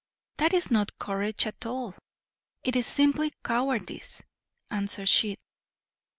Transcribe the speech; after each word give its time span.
"That 0.37 0.51
is 0.51 0.71
not 0.71 0.97
courage 0.97 1.45
at 1.45 1.63
all, 1.63 1.93
it 2.63 2.75
is 2.75 2.87
simply 2.87 3.33
cowardice," 3.43 4.23
answered 4.71 5.09
she. 5.09 5.37